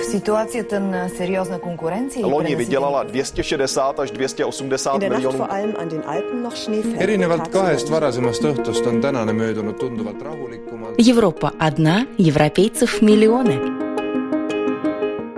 [0.00, 5.46] v situacията на сериозна конкуренция и Loni vydělala 260 až 280 miljonů.
[6.98, 10.94] erinevalt kahest varasemast õhtust on tänane möödunud tunduvalt rahulikumalt.
[10.98, 13.56] Европа одна, европейцев миллионы.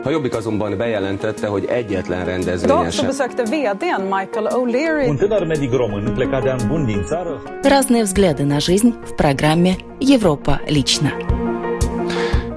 [0.04, 3.06] A Jobbik azonban bejelentette, hogy egyetlen rendezvényen sem.
[3.06, 8.02] besökte vdn Michael O'Leary Un tânăr medic român plecat de an bun din țară Разные
[8.02, 11.10] взгляды на жизнь в программе «Европа лично».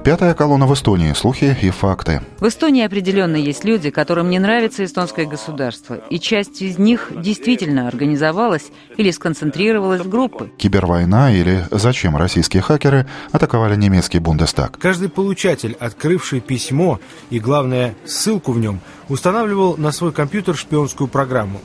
[0.06, 1.12] Пятая колонна в Эстонии.
[1.14, 2.22] Слухи и факты.
[2.38, 7.88] В Эстонии определенно есть люди, которым не нравится эстонское государство, и часть из них действительно
[7.88, 10.52] организовалась или сконцентрировалась в группы.
[10.58, 14.78] Кибервойна или зачем российские хакеры атаковали немецкий Бундестаг.
[14.78, 21.60] Каждый получатель, открывший письмо и, главное, ссылку в нем, устанавливал на свой компьютер шпионскую программу.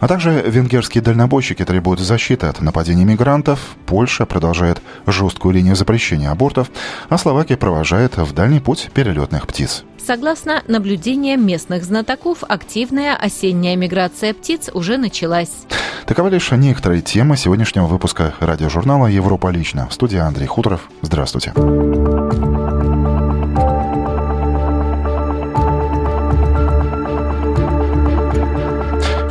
[0.00, 6.70] А также венгерские дальнобойщики требуют защиты от нападений мигрантов, Польша продолжает жесткую линию запрещения абортов,
[7.08, 9.84] а Словакия провожает в дальний путь перелетных птиц.
[10.04, 15.50] Согласно наблюдениям местных знатоков, активная осенняя миграция птиц уже началась.
[16.06, 19.88] Таковы лишь некоторые темы сегодняшнего выпуска радиожурнала «Европа лично».
[19.88, 20.88] В студии Андрей Хуторов.
[21.02, 21.52] Здравствуйте.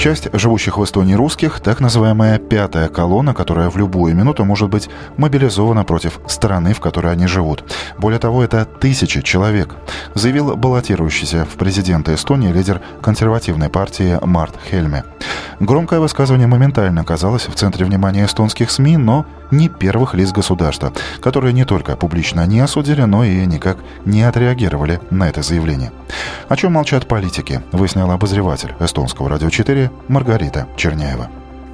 [0.08, 4.90] Часть живущих в Эстонии русских– так называемая «пятая колонна», которая в любую минуту может быть
[5.18, 7.66] мобилизована против страны, в которой они живут.
[7.98, 9.76] Более того, это тысячи человек,
[10.14, 15.04] заявил баллотирующийся в президенты Эстонии лидер консервативной партии Март Хельме.
[15.60, 21.54] Громкое высказывание моментально оказалось в центре внимания эстонских СМИ, но не первых лиц государства, которые
[21.54, 25.92] не только публично не осудили, но и никак не отреагировали на это заявление.
[26.50, 31.30] О чем молчат политики, выясняла обозреватель эстонского радио 4 Маргарита Черняева.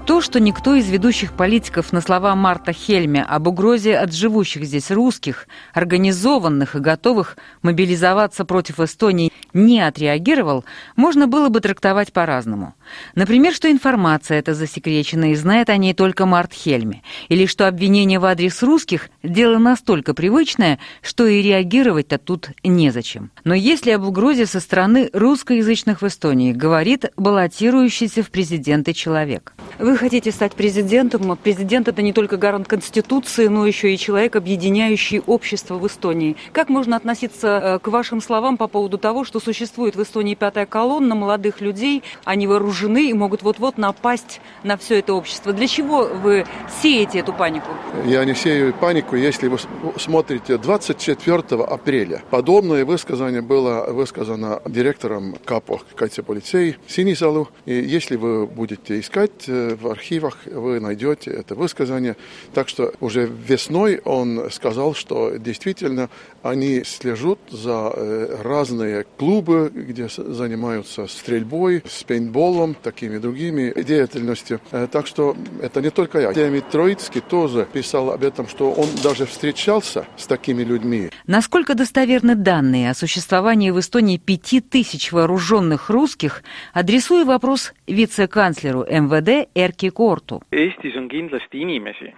[0.06, 4.92] То, что никто из ведущих политиков на слова Марта Хельме об угрозе от живущих здесь
[4.92, 10.66] русских, организованных и готовых мобилизоваться против Эстонии, не отреагировал,
[10.98, 12.74] можно было бы трактовать по-разному.
[13.16, 18.20] Например, что информация эта засекречена и знает о ней только Март Хельме, или что обвинение
[18.20, 23.32] в адрес русских– дело настолько привычное, что и реагировать-то тут незачем.
[23.44, 29.54] Но если об угрозе со стороны русскоязычных в Эстонии говорит баллотирующийся в президенты человек.
[29.80, 31.38] Вы хотите стать президентом.
[31.42, 36.36] Президент– это не только гарант Конституции, но еще и человек, объединяющий общество в Эстонии.
[36.52, 40.66] Как можно относиться э, к вашим словам по поводу того, что существует в Эстонии пятая
[40.66, 42.73] колонна молодых людей, они вооружены
[43.10, 45.54] и могут вот-вот напасть на все это общество?
[45.54, 46.46] Для чего вы
[46.82, 47.68] сеете эту панику?
[48.06, 49.58] Я не сею панику, если вы
[49.98, 52.22] смотрите 24 апреля.
[52.30, 57.50] Подобное высказание было высказано директором КАПО Катя полицей Синисалу.
[57.66, 62.16] И если вы будете искать э, в архивах, вы найдете это высказание.
[62.54, 66.10] Так что уже весной он сказал, что действительно
[66.42, 74.60] они слежут за э, разные клубы, где занимаются стрельбой, с пейнтболом, такими другими деятельностью.
[74.72, 76.34] Э, Так что это не только я.
[76.34, 81.10] Демид Троицкий тоже писал об этом, что он даже встречался с такими людьми.
[81.28, 89.50] Насколько достоверны данные о существовании в Эстонии пяти тысяч вооруженных русских, адресую вопрос вице-канцлеру МВД
[89.56, 90.42] Эрки Корту.
[90.52, 92.14] Eestis on kindlasti inimesi,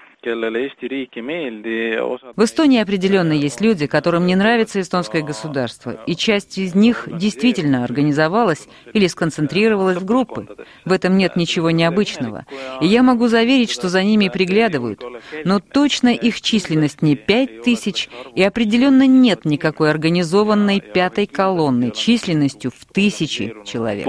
[2.36, 7.84] В Эстонии определенно есть люди, которым не нравится эстонское государство, и часть из них действительно
[7.84, 10.48] организовалась или сконцентрировалась в группы.
[10.84, 12.46] В этом нет ничего необычного.
[12.82, 15.04] И я могу заверить, что за ними приглядывают.
[15.44, 22.72] Но точно их численность не пять тысяч, и определенно нет никакой организованной пятой колонны численностью
[22.72, 24.08] в тысячи человек.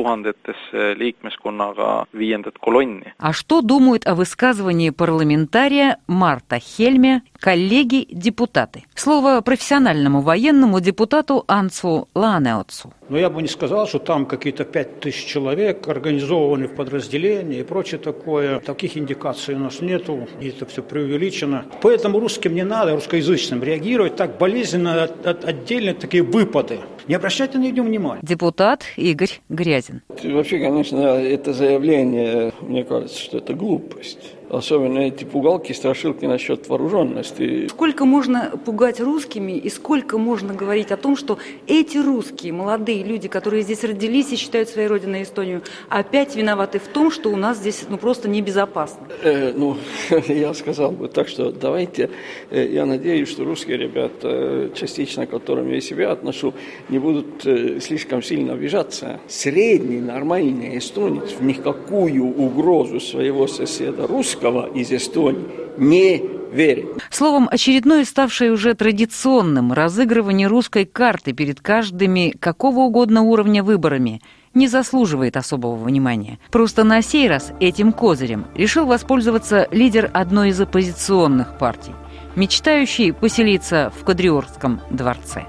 [3.19, 8.85] А что думают о высказывании парламентария Марта Хельме коллеги-депутаты?
[8.95, 12.93] Слово профессиональному военному депутату Ансу Ланеотсу.
[13.09, 17.63] Но я бы не сказал, что там какие-то пять тысяч человек организованы в подразделения и
[17.63, 18.59] прочее такое.
[18.61, 21.65] Таких индикаций у нас нету, и это все преувеличено.
[21.83, 26.81] Поэтому русским не надо, русскоязычным, реагировать так болезненно, от, от- отдельно такие выпады.
[27.07, 28.21] Не обращайте на них внимания.
[28.23, 30.03] Депутат Игорь Грязин.
[30.25, 34.33] Вообще, конечно, это заявление, мне кажется, что это глупость.
[34.49, 37.67] Особенно эти пугалки, страшилки насчет вооруженности.
[37.69, 43.27] Сколько можно пугать русскими и сколько можно говорить о том, что эти русские молодые люди,
[43.27, 47.59] которые здесь родились и считают своей родиной Эстонию, опять виноваты в том, что у нас
[47.59, 49.09] здесь ну, просто небезопасно?
[49.23, 49.77] Э, ну,
[50.29, 52.11] я сказал бы так, что давайте,
[52.51, 56.55] э, я надеюсь, что русские ребята, э, частично к которым я себя отношу,
[56.89, 59.19] не будут э, слишком сильно обижаться.
[59.27, 64.36] Средний нормальный эстонец в никакую угрозу своего соседа русского
[64.75, 65.45] из Эстонии
[65.77, 66.23] не
[66.53, 66.87] вере.
[67.11, 74.23] Словом, очередное ставшее уже традиционным разыгрывание русской карты перед каждыми какого угодно уровня выборами
[74.55, 76.39] не заслуживает особого внимания.
[76.51, 81.93] Просто на сей раз этим козырем решил воспользоваться лидер одной из оппозиционных партий,
[82.37, 85.45] мечтающий поселиться в Кадриорском дворце.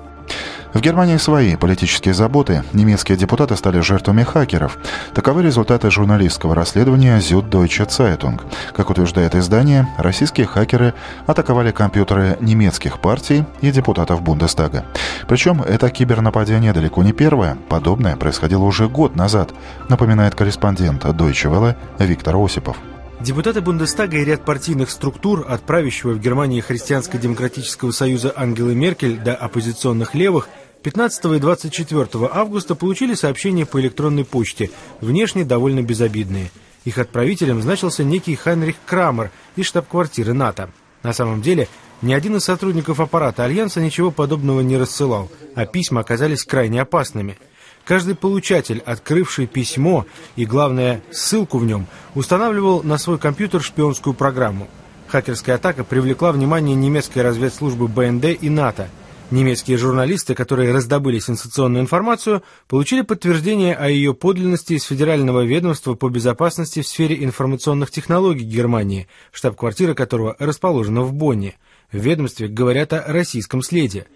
[0.73, 2.63] В Германии свои политические заботы.
[2.73, 4.77] Немецкие депутаты стали жертвами хакеров.
[5.13, 8.41] Таковы результаты журналистского расследования Süddeutsche Zeitung.
[8.75, 10.93] Как утверждает издание, российские хакеры
[11.25, 14.85] атаковали компьютеры немецких партий и депутатов Бундестага.
[15.27, 17.57] Причем это кибернападение далеко не первое.
[17.69, 19.51] Подобное происходило уже год назад,
[19.89, 22.77] напоминает корреспондент Deutsche Welle Виктор Осипов.
[23.19, 29.33] Депутаты Бундестага и ряд партийных структур, от правящего в Германии Христианско-демократического союза Ангелы Меркель до
[29.33, 30.47] оппозиционных левых,
[30.83, 34.69] 15 и 24 августа получили сообщения по электронной почте,
[35.01, 36.51] внешне довольно безобидные.
[36.85, 40.69] Их отправителем значился некий Хайнрих Крамер из штаб-квартиры НАТО.
[41.01, 41.67] На самом деле,
[42.03, 47.39] ни один из сотрудников аппарата Альянса ничего подобного не рассылал, а письма оказались крайне опасными.
[47.87, 50.05] Каждый получатель, открывший письмо
[50.35, 54.67] и, главное, ссылку в нем, устанавливал на свой компьютер шпионскую программу.
[55.07, 58.89] Хакерская атака привлекла внимание немецкой разведслужбы БНД и НАТО–
[59.29, 66.07] Немецкие журналисты, которые раздобыли сенсационную информацию, получили подтверждение о ее подлинности из Федерального ведомства по
[66.07, 71.55] безопасности в сфере информационных технологий Германии, штаб-квартира которого расположена в Бонне.
[71.89, 74.07] В ведомстве говорят о российском следе.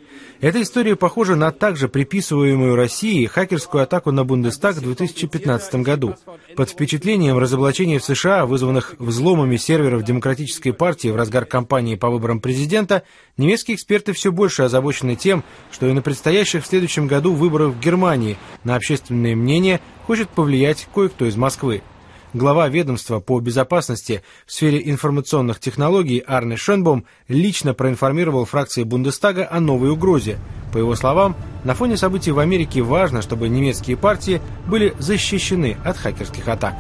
[0.42, 6.16] Эта история похожа на также приписываемую России хакерскую атаку на Бундестаг в 2015 году.
[6.58, 12.42] Под впечатлением разоблачений в США, вызванных взломами серверов Демократической партии в разгар кампании по выборам
[12.42, 13.04] президента,
[13.38, 17.80] немецкие эксперты все больше озабочены тем, что и на предстоящих в следующем году выборах в
[17.80, 21.84] Германии на общественное мнение хочет повлиять кое-кто из Москвы.
[22.34, 29.60] Глава ведомства по безопасности в сфере информационных технологий Арне Шенбом лично проинформировал фракции Бундестага о
[29.60, 30.38] новой угрозе.
[30.72, 31.36] По его словам,
[31.66, 36.74] на фоне событий в Америке важно, чтобы немецкие партии были защищены от хакерских атак.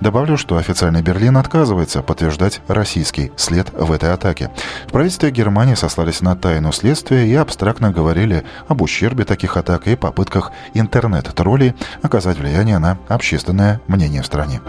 [0.00, 4.50] Добавлю, что официальный Берлин отказывается подтверждать российский след в этой атаке.
[4.88, 9.94] В правительстве Германии сослались на тайну следствия и абстрактно говорили об ущербе таких атак и
[9.94, 14.60] попытках интернет-троллей оказать влияние на общественное мнение в стране.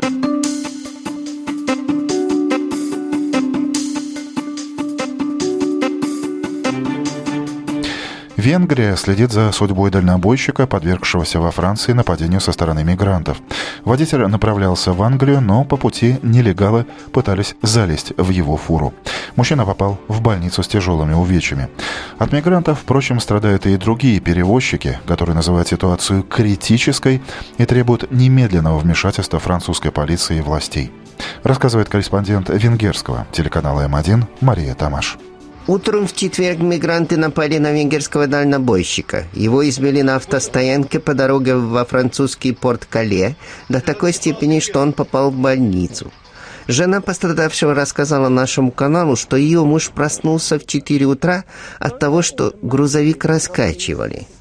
[8.48, 13.40] Венгрия следит за судьбой дальнобойщика, подвергшегося во Франции нападению со стороны мигрантов.
[13.84, 18.94] Водитель направлялся в Англию, но по пути нелегалы пытались залезть в его фуру.
[19.36, 21.68] Мужчина попал в больницу с тяжелыми увечьями.
[22.20, 27.22] От мигрантов, впрочем, страдают и другие перевозчики, которые называют ситуацию критической
[27.58, 30.94] и требуют немедленного вмешательства французской полиции и властей.
[31.44, 35.18] Рассказывает корреспондент венгерского телеканала М1 Мария Тамаш.
[35.68, 39.26] Утром в четверг мигранты напали на венгерского дальнобойщика.
[39.34, 43.36] Его избили на автостоянке по дороге во французский порт Кале
[43.68, 46.10] до такой степени, что он попал в больницу.
[46.70, 51.44] Жена пострадавшего рассказала нашему каналу, что ее муж проснулся в 4 утра
[51.80, 54.26] от того, что грузовик раскачивали–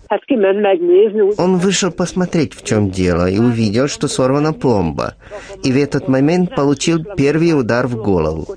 [1.39, 5.15] он вышел посмотреть, в чем дело, и увидел, что сорвана пломба.
[5.65, 8.57] И в этот момент получил первый удар в голову.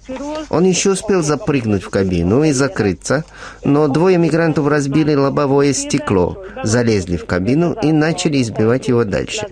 [0.49, 3.25] Он еще успел запрыгнуть в кабину и закрыться,
[3.63, 9.47] но двое мигрантов разбили лобовое стекло, залезли в кабину и начали избивать его дальше.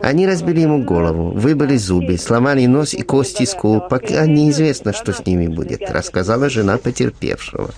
[0.00, 5.24] Они разбили ему голову, выбили зубы, сломали нос и кости скул, пока неизвестно, что с
[5.24, 7.70] ними будет, рассказала жена потерпевшего.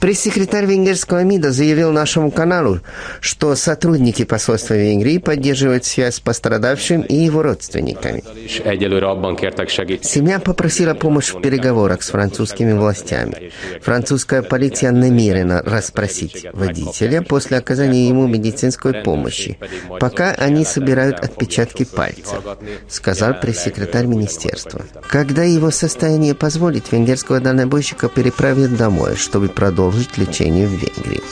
[0.00, 2.80] Пресс-секретарь венгерского МИДа заявил нашему каналу,
[3.20, 8.22] что сотрудники посольства Венгрии поддерживают связь с пострадавшим и его родственниками.
[10.02, 13.50] Семья попросила помощь в переговорах с французскими властями.
[13.82, 19.58] Французская полиция намерена расспросить водителя после оказания ему медицинской помощи,
[19.98, 22.42] пока они собирают отпечатки пальцев,
[22.88, 24.82] сказал пресс-секретарь министерства.
[25.08, 31.22] Когда его состояние позволит, венгерского дальнобойщика переправят домой, чтобы продолжить лечение в Венгрии.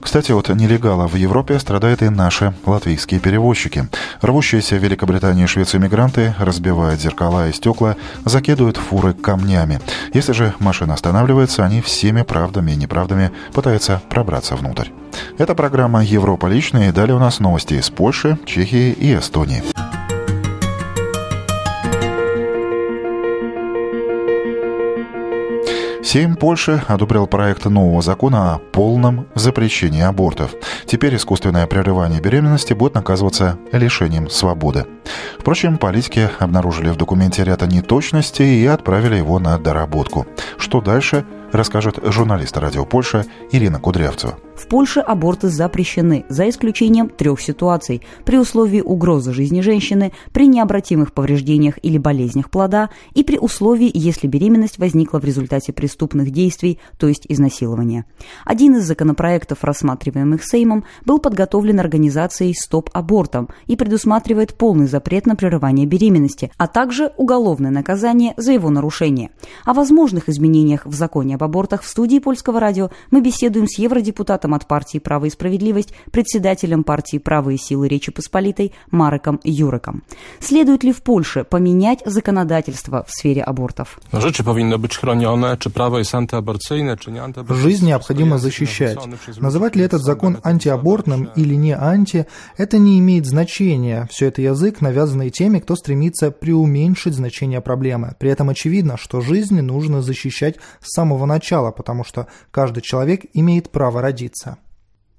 [0.00, 3.88] Кстати, от нелегала в Европе страдают и наши латвийские перевозчики.
[4.22, 9.80] Рвущиеся в Великобритании и Швеции мигранты разбивают зеркала и стекла, закидывают фуры камнями.
[10.14, 14.88] Если же машина останавливается, они всеми правдами и неправдами пытаются пробраться внутрь.
[15.36, 19.62] Это программа «Европа личная» и далее у нас новости из Польши, Чехии и Эстонии.
[26.08, 30.52] Сейм Польши одобрил проект нового закона о полном запрещении абортов.
[30.86, 34.86] Теперь искусственное прерывание беременности будет наказываться лишением свободы.
[35.38, 40.26] Впрочем, политики обнаружили в документе ряд неточностей и отправили его на доработку.
[40.56, 44.38] Что дальше, расскажет журналист радио Польша Ирина Кудрявцева.
[44.58, 48.02] В Польше аборты запрещены, за исключением трех ситуаций.
[48.24, 54.26] При условии угрозы жизни женщины, при необратимых повреждениях или болезнях плода и при условии, если
[54.26, 58.04] беременность возникла в результате преступных действий, то есть изнасилования.
[58.44, 65.36] Один из законопроектов, рассматриваемых Сеймом, был подготовлен организацией «Стоп абортам» и предусматривает полный запрет на
[65.36, 69.30] прерывание беременности, а также уголовное наказание за его нарушение.
[69.64, 74.54] О возможных изменениях в законе об абортах в студии Польского радио мы беседуем с евродепутатом
[74.54, 80.02] от партии «Право и справедливость», председателем партии «Право и силы Речи Посполитой» Мареком Юреком.
[80.40, 84.00] Следует ли в Польше поменять законодательство в сфере абортов?
[87.48, 88.98] Жизнь необходимо защищать.
[89.38, 92.26] Называть ли этот закон антиабортным или не анти,
[92.56, 94.08] это не имеет значения.
[94.10, 98.16] Все это язык, навязанный теми, кто стремится преуменьшить значение проблемы.
[98.18, 103.70] При этом очевидно, что жизнь нужно защищать с самого начала, потому что каждый человек имеет
[103.70, 104.58] право родиться.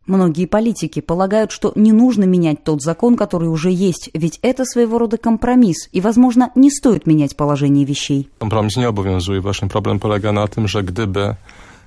[0.05, 4.97] Многие политики полагают, что не нужно менять тот закон, который уже есть, ведь это своего
[4.97, 8.27] рода компромисс, и, возможно, не стоит менять положение вещей.
[8.39, 9.43] Компромисс не обовязует.
[9.43, 11.37] Ваш проблем полага на том, что гdyby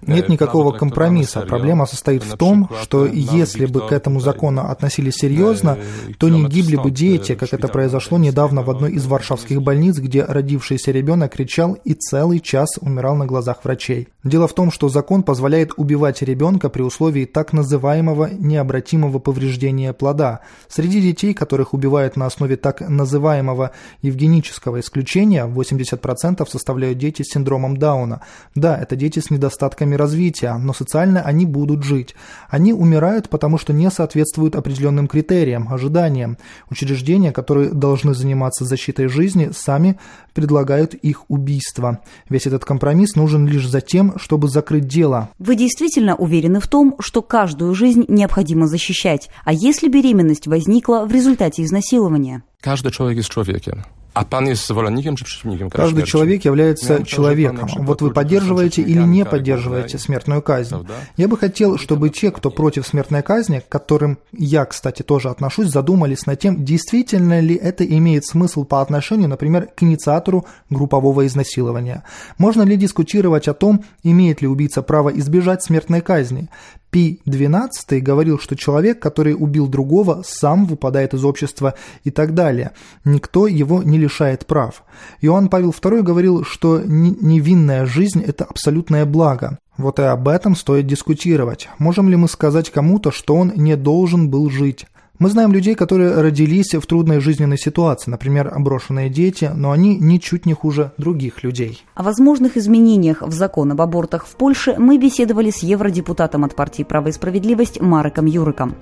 [0.06, 1.40] нет никакого компромисса.
[1.42, 5.78] Проблема состоит в том, что если бы к этому закону относились серьезно,
[6.18, 10.24] то не гибли бы дети, как это произошло недавно в одной из варшавских больниц, где
[10.24, 14.08] родившийся ребенок кричал и целый час умирал на глазах врачей.
[14.24, 20.40] Дело в том, что закон позволяет убивать ребенка при условии так называемого необратимого повреждения плода.
[20.68, 27.76] Среди детей, которых убивают на основе так называемого евгенического исключения, 80% составляют дети с синдромом
[27.76, 28.20] Дауна.
[28.54, 32.14] Да, это дети с недостатками развития, но социально они будут жить.
[32.48, 36.38] Они умирают, потому что не соответствуют определенным критериям, ожиданиям.
[36.70, 39.98] Учреждения, которые должны заниматься защитой жизни, сами
[40.32, 41.98] предлагают их убийство.
[42.28, 45.30] Весь этот компромисс нужен лишь за тем, чтобы закрыть дело.
[45.38, 49.30] Вы действительно уверены в том, что каждую жизнь необходимо защищать?
[49.44, 52.42] А если беременность возникла в результате изнасилования?
[52.60, 53.84] Каждый человек есть человеком.
[54.14, 57.68] А пан есть зwolennikiem czy przeciwnikiem Каждый человек является человеком.
[57.78, 60.76] Вот вы поддерживаете или не поддерживаете смертную казнь.
[61.16, 65.68] Я бы хотел, чтобы те, кто против смертной казни, к которым я, кстати, тоже отношусь,
[65.68, 72.02] задумались над тем, действительно ли это имеет смысл по отношению, например, к инициатору группового изнасилования.
[72.36, 76.50] Можно ли дискутировать о том, имеет ли убийца право избежать смертной казни?
[76.92, 81.72] Пи XII говорил, что человек, который убил другого, сам выпадает из общества
[82.04, 82.72] и так далее.
[83.06, 84.84] Никто его не лишает прав.
[85.22, 89.58] Иоанн Павел II говорил, что невинная жизнь– это абсолютное благо.
[89.78, 91.70] Вот и об этом стоит дискутировать.
[91.78, 94.86] Можем ли мы сказать кому-то, что он не должен был жить?
[95.18, 100.46] Мы знаем людей, которые родились в трудной жизненной ситуации, например, брошенные дети, но они ничуть
[100.46, 101.84] не хуже других людей.
[101.94, 106.82] О возможных изменениях в закон об абортах в Польше мы беседовали с евродепутатом от партии
[106.82, 108.74] «Право и справедливость» Мареком Юриком.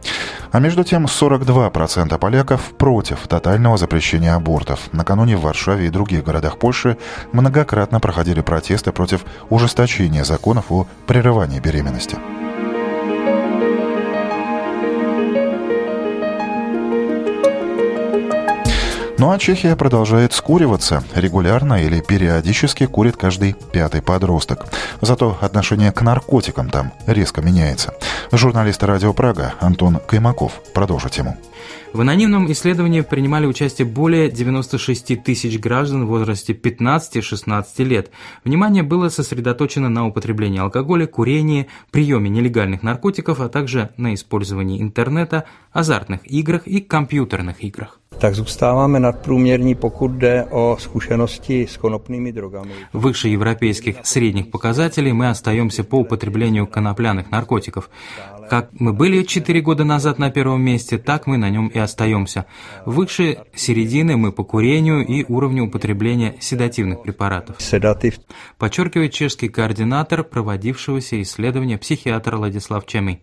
[0.53, 4.89] А между тем 42% поляков против тотального запрещения абортов.
[4.93, 6.97] Накануне в Варшаве и других городах Польши
[7.33, 12.17] многократно проходили протесты против ужесточения законов о прерывании беременности.
[19.21, 21.05] Ну а Чехия продолжает скуриваться.
[21.15, 24.65] Регулярно или периодически курит каждый пятый подросток.
[25.03, 27.93] Зато отношение к наркотикам там резко меняется.
[28.33, 31.37] Журналист радио Прага Антон Каймаков продолжит тему.
[31.93, 38.11] В анонимном исследовании принимали участие более 96 тысяч граждан в возрасте 15-16 лет.
[38.45, 45.45] Внимание было сосредоточено на употреблении алкоголя, курении, приеме нелегальных наркотиков, а также на использовании интернета,
[45.73, 52.73] азартных играх и компьютерных играх tak zůstáváme nadprůměrní, pokud jde o zkušenosti s konopnými drogami.
[52.93, 57.91] Выше европейских средних показателей мы остаемся по употреблению конопляных наркотиков.
[58.51, 62.47] Как мы были 4 года назад на первом месте, так мы на нем и остаемся.
[62.85, 67.61] Выше середины мы по курению и уровню употребления седативных препаратов.
[67.61, 68.19] Седатив.
[68.59, 73.23] Подчеркивает чешский координатор проводившегося исследования психиатр Владислав Чемый.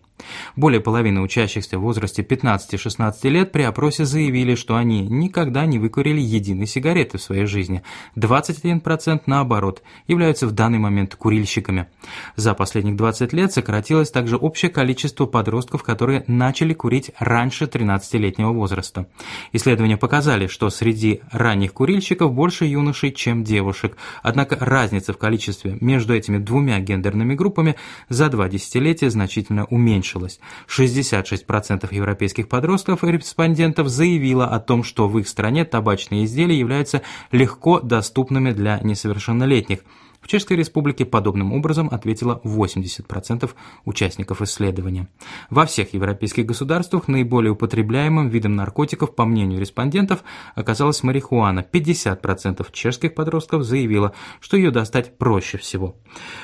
[0.56, 6.20] Более половины учащихся в возрасте 15-16 лет при опросе заявили, что они никогда не выкурили
[6.20, 7.82] единой сигареты в своей жизни.
[8.16, 11.86] 21% наоборот являются в данный момент курильщиками.
[12.34, 18.52] За последних 20 лет сократилось также общее количество количество подростков, которые начали курить раньше 13-летнего
[18.52, 19.06] возраста.
[19.52, 23.96] Исследования показали, что среди ранних курильщиков больше юношей, чем девушек.
[24.22, 27.74] Однако разница в количестве между этими двумя гендерными группами
[28.08, 30.40] за два десятилетия значительно уменьшилась.
[30.68, 37.02] 66% европейских подростков и респондентов заявило о том, что в их стране табачные изделия являются
[37.32, 39.80] легко доступными для несовершеннолетних–
[40.20, 43.50] в Чешской Республике подобным образом ответило 80%
[43.84, 45.08] участников исследования.
[45.50, 51.64] Во всех европейских государствах наиболее употребляемым видом наркотиков, по мнению респондентов, оказалась марихуана.
[51.72, 55.96] 50% чешских подростков заявило, что ее достать проще всего.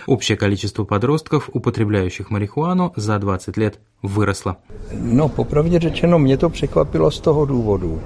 [0.07, 4.59] Общее количество подростков, употребляющих марихуану, за 20 лет выросло.
[4.93, 8.01] Но, по правде řečeno, mě to překvapilo z toho důvodu,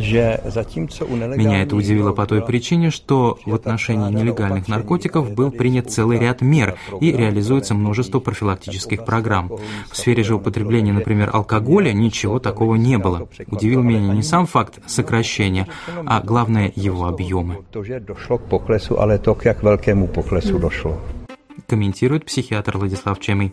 [0.00, 6.40] меня это удивило по той причине, что в отношении нелегальных наркотиков был принят целый ряд
[6.40, 9.50] мер и реализуется множество профилактических программ.
[9.90, 13.28] В сфере же употребления, например, алкоголя ничего такого не было.
[13.48, 15.66] Удивил меня не сам факт сокращения,
[16.06, 17.58] а главное его объемы.
[21.66, 23.52] Комментирует психиатр Владислав Чемый.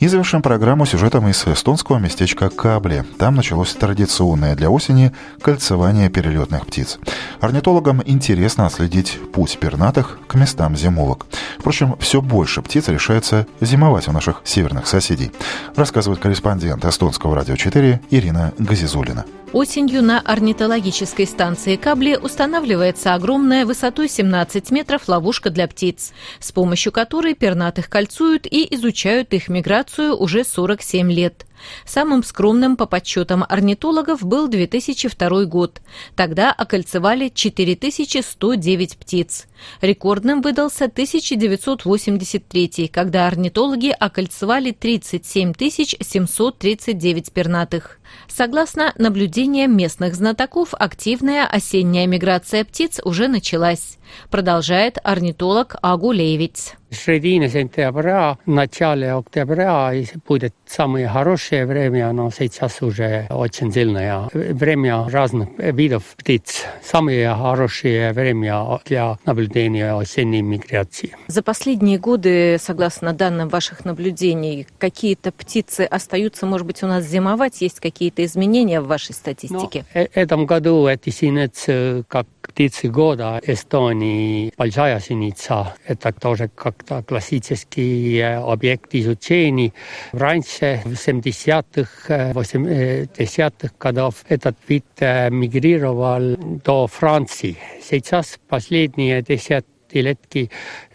[0.00, 3.04] И завершим программу сюжетом из эстонского местечка Кабли.
[3.18, 6.98] Там началось традиционное для осени кольцевание перелетных птиц.
[7.40, 11.26] Орнитологам интересно отследить путь пернатых к местам зимовок.
[11.58, 15.30] Впрочем, все больше птиц решается зимовать у наших северных соседей,
[15.76, 19.24] рассказывает корреспондент эстонского радио 4 Ирина Газизулина.
[19.54, 26.90] Осенью на орнитологической станции Кабли устанавливается огромная высотой 17 метров ловушка для птиц, с помощью
[26.90, 31.46] которой пернатых кольцуют и изучают их миграцию уже 47 лет.
[31.86, 35.80] Самым скромным по подсчетам орнитологов был 2002 год.
[36.14, 39.46] Тогда окольцевали 4109 птиц.
[39.80, 47.98] Рекордным выдался 1983, когда орнитологи окольцевали 37 739 пернатых.
[48.28, 53.98] Согласно наблюдениям местных знатоков, активная осенняя миграция птиц уже началась,
[54.30, 56.74] продолжает орнитолог Агу Левиц.
[56.90, 59.92] середине сентября, начале октября
[60.28, 66.64] будет самое хорошее время, но сейчас уже очень сильное время разных видов птиц.
[66.82, 71.16] Самое хорошее время для наблюдения осенней миграции.
[71.26, 77.60] За последние годы, согласно данным ваших наблюдений, какие-то птицы остаются, может быть, у нас зимовать?
[77.60, 79.84] Есть какие-то изменения в вашей ну, статистике?
[79.94, 85.74] Ну, этом году это синец э, как птицы года Эстонии, большая синица.
[85.86, 89.72] Это тоже как-то классический э, объект изучений.
[90.12, 97.56] Раньше, в 70-х, 80-х годов этот вид мигрировал до Франции.
[97.82, 99.64] Сейчас последние 10
[100.02, 100.50] letki,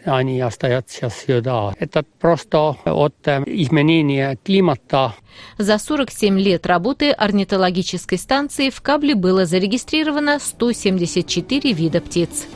[0.06, 1.74] они остаются сюда.
[1.80, 5.14] Это просто от изменения климата.
[5.58, 12.48] За 47 лет работы орнитологической станции в Кабле было зарегистрировано 174 вида птиц.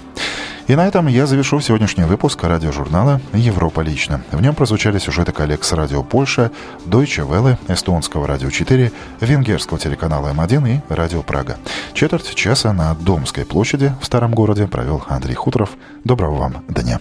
[0.67, 4.23] И на этом я завершу сегодняшний выпуск радиожурнала «Европа лично».
[4.31, 6.51] В нем прозвучали сюжеты коллег с радио Польша,
[6.85, 11.57] Deutsche Welle, эстонского радио 4, венгерского телеканала М1 и радио Прага.
[11.93, 15.71] Четверть часа на Домской площади в Старом городе провел Андрей Хуторов.
[16.05, 16.99] Доброго вам дня.